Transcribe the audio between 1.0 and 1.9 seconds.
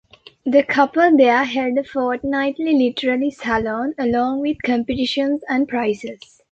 there held a